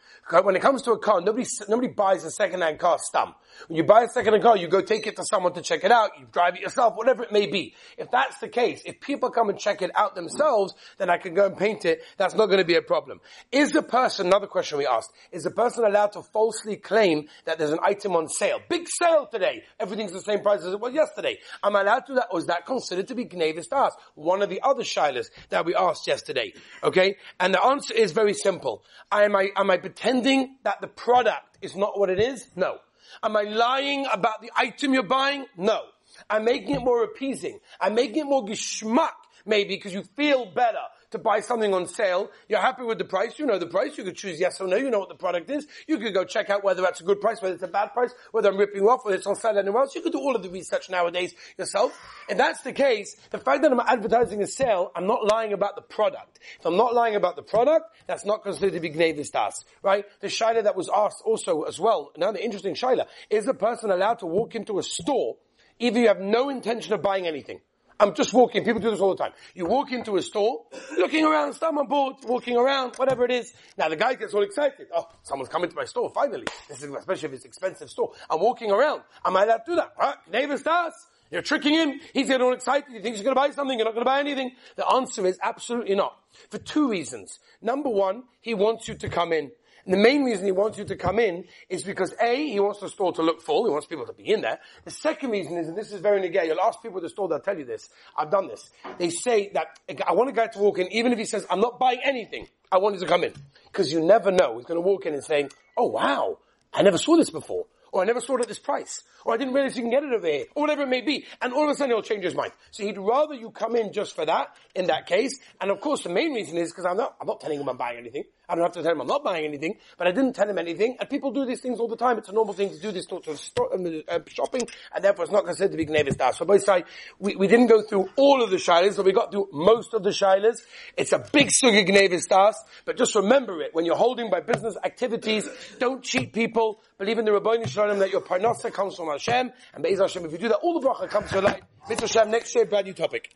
When 0.43 0.55
it 0.55 0.61
comes 0.61 0.81
to 0.83 0.91
a 0.91 0.99
car, 0.99 1.19
nobody, 1.19 1.45
nobody 1.67 1.89
buys 1.89 2.23
a 2.23 2.31
second-hand 2.31 2.79
car 2.79 2.97
stum. 2.97 3.33
When 3.67 3.77
you 3.77 3.83
buy 3.83 4.03
a 4.03 4.07
second-hand 4.07 4.43
car, 4.43 4.57
you 4.57 4.67
go 4.67 4.81
take 4.81 5.07
it 5.07 5.15
to 5.17 5.23
someone 5.25 5.53
to 5.53 5.61
check 5.61 5.83
it 5.83 5.91
out, 5.91 6.11
you 6.19 6.27
drive 6.31 6.55
it 6.55 6.61
yourself, 6.61 6.95
whatever 6.95 7.23
it 7.23 7.31
may 7.31 7.47
be. 7.47 7.75
If 7.97 8.11
that's 8.11 8.37
the 8.39 8.47
case, 8.47 8.81
if 8.85 8.99
people 8.99 9.29
come 9.29 9.49
and 9.49 9.57
check 9.59 9.81
it 9.81 9.91
out 9.95 10.15
themselves, 10.15 10.73
then 10.97 11.09
I 11.09 11.17
can 11.17 11.33
go 11.33 11.45
and 11.45 11.57
paint 11.57 11.85
it. 11.85 12.01
That's 12.17 12.35
not 12.35 12.47
going 12.47 12.59
to 12.59 12.65
be 12.65 12.75
a 12.75 12.81
problem. 12.81 13.21
Is 13.51 13.71
the 13.71 13.83
person, 13.83 14.27
another 14.27 14.47
question 14.47 14.77
we 14.77 14.87
asked, 14.87 15.11
is 15.31 15.43
the 15.43 15.51
person 15.51 15.85
allowed 15.85 16.13
to 16.13 16.21
falsely 16.21 16.77
claim 16.77 17.27
that 17.45 17.57
there's 17.57 17.71
an 17.71 17.79
item 17.83 18.15
on 18.15 18.27
sale? 18.27 18.59
Big 18.69 18.87
sale 18.89 19.27
today. 19.31 19.63
Everything's 19.79 20.11
the 20.11 20.21
same 20.21 20.41
price 20.41 20.63
as 20.63 20.73
it 20.73 20.79
was 20.79 20.93
yesterday. 20.93 21.37
Am 21.63 21.75
I 21.75 21.81
allowed 21.81 21.99
to 22.01 22.13
do 22.13 22.15
that, 22.15 22.27
or 22.31 22.39
is 22.39 22.47
that 22.47 22.65
considered 22.65 23.07
to 23.07 23.15
be 23.15 23.25
Gnevis 23.25 23.69
Das? 23.69 23.93
One 24.15 24.41
of 24.41 24.49
the 24.49 24.61
other 24.61 24.83
shilas 24.83 25.27
that 25.49 25.65
we 25.65 25.75
asked 25.75 26.07
yesterday. 26.07 26.53
Okay? 26.83 27.17
And 27.39 27.53
the 27.53 27.63
answer 27.63 27.93
is 27.93 28.11
very 28.11 28.33
simple. 28.33 28.83
Am 29.11 29.35
I, 29.35 29.49
am 29.55 29.69
I 29.69 29.77
pretending 29.77 30.57
that 30.63 30.81
the 30.81 30.87
product 30.87 31.57
is 31.61 31.75
not 31.75 31.97
what 31.97 32.09
it 32.09 32.19
is? 32.19 32.47
No. 32.55 32.79
Am 33.23 33.35
I 33.35 33.43
lying 33.43 34.07
about 34.11 34.41
the 34.41 34.51
item 34.55 34.93
you're 34.93 35.03
buying? 35.03 35.45
No. 35.57 35.81
I'm 36.29 36.45
making 36.45 36.75
it 36.75 36.81
more 36.81 37.03
appeasing. 37.03 37.59
I'm 37.79 37.95
making 37.95 38.17
it 38.17 38.25
more 38.25 38.45
geschmack, 38.45 39.13
maybe, 39.45 39.75
because 39.75 39.93
you 39.93 40.03
feel 40.15 40.45
better 40.45 40.83
to 41.11 41.19
buy 41.19 41.39
something 41.41 41.73
on 41.73 41.87
sale. 41.87 42.31
You're 42.49 42.61
happy 42.61 42.83
with 42.83 42.97
the 42.97 43.05
price. 43.05 43.37
You 43.37 43.45
know 43.45 43.59
the 43.59 43.67
price. 43.67 43.97
You 43.97 44.03
could 44.03 44.15
choose 44.15 44.39
yes 44.39 44.59
or 44.59 44.67
no. 44.67 44.77
You 44.77 44.89
know 44.89 44.99
what 44.99 45.09
the 45.09 45.15
product 45.15 45.49
is. 45.49 45.67
You 45.87 45.97
could 45.97 46.13
go 46.13 46.25
check 46.25 46.49
out 46.49 46.63
whether 46.63 46.81
that's 46.81 47.01
a 47.01 47.03
good 47.03 47.21
price, 47.21 47.41
whether 47.41 47.53
it's 47.53 47.63
a 47.63 47.67
bad 47.67 47.93
price, 47.93 48.13
whether 48.31 48.49
I'm 48.49 48.57
ripping 48.57 48.83
off, 48.83 49.05
whether 49.05 49.17
it's 49.17 49.27
on 49.27 49.35
sale 49.35 49.57
anywhere 49.57 49.83
else. 49.83 49.95
You 49.95 50.01
could 50.01 50.13
do 50.13 50.19
all 50.19 50.35
of 50.35 50.43
the 50.43 50.49
research 50.49 50.89
nowadays 50.89 51.33
yourself. 51.57 51.97
If 52.29 52.37
that's 52.37 52.61
the 52.61 52.73
case, 52.73 53.15
the 53.29 53.37
fact 53.37 53.61
that 53.63 53.71
I'm 53.71 53.79
advertising 53.79 54.41
a 54.41 54.47
sale, 54.47 54.91
I'm 54.95 55.07
not 55.07 55.25
lying 55.25 55.53
about 55.53 55.75
the 55.75 55.81
product. 55.81 56.39
If 56.59 56.65
I'm 56.65 56.77
not 56.77 56.93
lying 56.93 57.15
about 57.15 57.35
the 57.35 57.43
product, 57.43 57.85
that's 58.07 58.25
not 58.25 58.43
considered 58.43 58.73
to 58.73 58.79
be 58.79 58.89
Gnevis 58.89 59.31
Das, 59.31 59.63
right? 59.83 60.05
The 60.21 60.27
Shaila 60.27 60.63
that 60.63 60.75
was 60.75 60.89
asked 60.93 61.21
also 61.25 61.63
as 61.63 61.79
well, 61.79 62.11
another 62.15 62.39
interesting 62.39 62.75
Shaila, 62.75 63.05
is 63.29 63.47
a 63.47 63.53
person 63.53 63.91
allowed 63.91 64.19
to 64.19 64.25
walk 64.25 64.55
into 64.55 64.79
a 64.79 64.83
store, 64.83 65.37
either 65.79 65.99
you 65.99 66.07
have 66.07 66.19
no 66.19 66.49
intention 66.49 66.93
of 66.93 67.01
buying 67.01 67.27
anything, 67.27 67.61
I'm 68.01 68.15
just 68.15 68.33
walking. 68.33 68.65
People 68.65 68.81
do 68.81 68.89
this 68.89 68.99
all 68.99 69.11
the 69.11 69.23
time. 69.23 69.31
You 69.53 69.67
walk 69.67 69.91
into 69.91 70.17
a 70.17 70.23
store, 70.23 70.63
looking 70.97 71.23
around, 71.23 71.53
stomach 71.53 71.87
bored, 71.87 72.15
walking 72.23 72.57
around, 72.57 72.95
whatever 72.95 73.23
it 73.25 73.31
is. 73.31 73.53
Now 73.77 73.89
the 73.89 73.95
guy 73.95 74.15
gets 74.15 74.33
all 74.33 74.41
excited. 74.41 74.87
Oh, 74.91 75.07
someone's 75.21 75.49
coming 75.49 75.69
to 75.69 75.75
my 75.75 75.85
store, 75.85 76.09
finally. 76.09 76.45
This 76.67 76.81
is, 76.81 76.89
especially 76.89 77.29
if 77.29 77.33
it's 77.35 77.45
expensive 77.45 77.91
store. 77.91 78.13
I'm 78.27 78.39
walking 78.39 78.71
around. 78.71 79.03
Am 79.23 79.37
I 79.37 79.43
allowed 79.43 79.57
to 79.57 79.63
do 79.67 79.75
that? 79.75 79.93
Huh? 79.95 80.57
Starts. 80.57 81.07
You're 81.29 81.43
tricking 81.43 81.75
him. 81.75 81.99
He's 82.11 82.27
getting 82.27 82.41
all 82.45 82.53
excited. 82.53 82.91
He 82.91 83.01
thinks 83.01 83.19
he's 83.19 83.23
going 83.23 83.35
to 83.35 83.39
buy 83.39 83.51
something. 83.51 83.77
You're 83.77 83.85
not 83.85 83.93
going 83.93 84.03
to 84.03 84.09
buy 84.09 84.19
anything. 84.19 84.53
The 84.77 84.89
answer 84.89 85.25
is 85.27 85.37
absolutely 85.41 85.93
not. 85.93 86.17
For 86.49 86.57
two 86.57 86.89
reasons. 86.89 87.37
Number 87.61 87.89
one, 87.89 88.23
he 88.41 88.55
wants 88.55 88.87
you 88.87 88.95
to 88.95 89.09
come 89.09 89.31
in 89.31 89.51
and 89.85 89.93
the 89.93 89.97
main 89.97 90.23
reason 90.23 90.45
he 90.45 90.51
wants 90.51 90.77
you 90.77 90.85
to 90.85 90.95
come 90.95 91.19
in 91.19 91.45
is 91.69 91.83
because 91.83 92.13
A, 92.21 92.47
he 92.47 92.59
wants 92.59 92.79
the 92.79 92.89
store 92.89 93.13
to 93.13 93.21
look 93.21 93.41
full, 93.41 93.65
he 93.65 93.71
wants 93.71 93.87
people 93.87 94.05
to 94.05 94.13
be 94.13 94.31
in 94.31 94.41
there. 94.41 94.59
The 94.85 94.91
second 94.91 95.31
reason 95.31 95.57
is, 95.57 95.67
and 95.67 95.77
this 95.77 95.91
is 95.91 96.01
very 96.01 96.21
negay, 96.21 96.47
you'll 96.47 96.61
ask 96.61 96.81
people 96.81 96.97
at 96.97 97.03
the 97.03 97.09
store, 97.09 97.27
they'll 97.27 97.39
tell 97.39 97.57
you 97.57 97.65
this. 97.65 97.89
I've 98.17 98.31
done 98.31 98.47
this. 98.47 98.69
They 98.97 99.09
say 99.09 99.51
that, 99.53 99.79
I 100.07 100.13
want 100.13 100.29
a 100.29 100.33
guy 100.33 100.47
to 100.47 100.59
walk 100.59 100.79
in, 100.79 100.91
even 100.91 101.11
if 101.11 101.19
he 101.19 101.25
says, 101.25 101.45
I'm 101.49 101.59
not 101.59 101.79
buying 101.79 101.99
anything, 102.03 102.47
I 102.71 102.77
want 102.77 102.95
you 102.95 103.01
to 103.01 103.07
come 103.07 103.23
in. 103.23 103.33
Because 103.65 103.91
you 103.91 104.01
never 104.01 104.31
know. 104.31 104.57
He's 104.57 104.65
going 104.65 104.81
to 104.81 104.85
walk 104.85 105.05
in 105.05 105.13
and 105.13 105.23
saying, 105.23 105.49
oh 105.77 105.87
wow, 105.87 106.39
I 106.73 106.83
never 106.83 106.97
saw 106.97 107.17
this 107.17 107.29
before 107.29 107.65
or 107.91 108.01
I 108.01 108.05
never 108.05 108.21
saw 108.21 108.37
it 108.37 108.41
at 108.41 108.47
this 108.47 108.59
price, 108.59 109.03
or 109.25 109.33
I 109.33 109.37
didn't 109.37 109.53
realize 109.53 109.75
you 109.75 109.83
can 109.83 109.91
get 109.91 110.03
it 110.03 110.13
over 110.13 110.27
here, 110.27 110.45
or 110.55 110.63
whatever 110.63 110.83
it 110.83 110.89
may 110.89 111.01
be. 111.01 111.25
And 111.41 111.53
all 111.53 111.63
of 111.63 111.69
a 111.69 111.75
sudden 111.75 111.91
he'll 111.91 112.01
change 112.01 112.23
his 112.23 112.35
mind. 112.35 112.51
So 112.71 112.83
he'd 112.83 112.97
rather 112.97 113.33
you 113.33 113.51
come 113.51 113.75
in 113.75 113.93
just 113.93 114.15
for 114.15 114.25
that, 114.25 114.55
in 114.75 114.87
that 114.87 115.05
case. 115.05 115.39
And 115.59 115.71
of 115.71 115.81
course 115.81 116.03
the 116.03 116.09
main 116.09 116.33
reason 116.33 116.57
is 116.57 116.71
because 116.71 116.85
I'm 116.85 116.97
not, 116.97 117.15
I'm 117.19 117.27
not 117.27 117.41
telling 117.41 117.59
him 117.59 117.67
I'm 117.67 117.77
buying 117.77 117.97
anything. 117.97 118.23
I 118.51 118.55
don't 118.55 118.63
have 118.63 118.73
to 118.73 118.83
tell 118.83 118.91
him 118.91 118.99
I'm 118.99 119.07
not 119.07 119.23
buying 119.23 119.45
anything, 119.45 119.75
but 119.97 120.07
I 120.07 120.11
didn't 120.11 120.33
tell 120.33 120.49
him 120.49 120.57
anything. 120.57 120.97
And 120.99 121.09
people 121.09 121.31
do 121.31 121.45
these 121.45 121.61
things 121.61 121.79
all 121.79 121.87
the 121.87 121.95
time. 121.95 122.17
It's 122.17 122.27
a 122.27 122.33
normal 122.33 122.53
thing 122.53 122.69
to 122.69 122.79
do 122.79 122.91
this 122.91 123.05
sort 123.05 123.27
of 123.27 123.41
um, 123.73 124.03
uh, 124.09 124.19
shopping, 124.27 124.67
and 124.93 125.03
therefore 125.03 125.23
it's 125.23 125.31
not 125.31 125.45
considered 125.45 125.71
to 125.71 125.77
be 125.77 125.85
Gnevis 125.85 126.17
Das. 126.17 126.37
So 126.37 126.43
both 126.43 126.63
sides, 126.63 126.85
we, 127.17 127.35
we 127.37 127.47
didn't 127.47 127.67
go 127.67 127.81
through 127.81 128.09
all 128.17 128.43
of 128.43 128.49
the 128.49 128.57
shilas, 128.57 128.95
so 128.95 129.03
we 129.03 129.13
got 129.13 129.31
through 129.31 129.47
most 129.53 129.93
of 129.93 130.03
the 130.03 130.09
shilas. 130.09 130.57
It's 130.97 131.13
a 131.13 131.19
big 131.31 131.47
sugi 131.47 131.87
Gnevis 131.87 132.27
Das, 132.27 132.61
but 132.83 132.97
just 132.97 133.15
remember 133.15 133.61
it. 133.61 133.73
When 133.73 133.85
you're 133.85 133.95
holding 133.95 134.29
by 134.29 134.41
business 134.41 134.75
activities, 134.83 135.47
don't 135.79 136.03
cheat 136.03 136.33
people. 136.33 136.81
Believe 137.01 137.17
in 137.17 137.25
the 137.25 137.31
Rabbi 137.31 137.65
Shalom 137.65 137.97
that 137.97 138.11
your 138.11 138.21
parnasa 138.21 138.71
comes 138.71 138.95
from 138.95 139.07
Hashem, 139.07 139.51
and 139.73 139.83
Be'ez 139.83 139.99
Hashem, 139.99 140.23
if 140.23 140.33
you 140.33 140.37
do 140.37 140.49
that, 140.49 140.57
all 140.57 140.79
the 140.79 140.87
bracha 140.87 141.09
comes 141.09 141.29
to 141.29 141.37
your 141.37 141.41
life. 141.41 141.63
Mitzvah 141.89 142.05
Hashem, 142.05 142.29
next 142.29 142.53
year, 142.53 142.65
brand 142.65 142.85
new 142.85 142.93
topic. 142.93 143.27